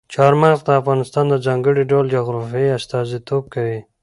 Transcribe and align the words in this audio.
چار 0.13 0.33
مغز 0.41 0.59
د 0.65 0.69
افغانستان 0.81 1.25
د 1.29 1.35
ځانګړي 1.45 1.83
ډول 1.91 2.05
جغرافیې 2.15 2.75
استازیتوب 2.79 3.43
کوي. 3.53 3.79